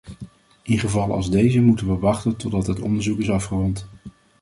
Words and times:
In 0.63 0.79
gevallen 0.79 1.15
als 1.15 1.29
deze 1.29 1.61
moeten 1.61 1.87
we 1.87 1.97
wachten 1.97 2.35
totdat 2.35 2.67
het 2.67 2.79
onderzoek 2.79 3.19
is 3.19 3.29
afgerond. 3.29 3.87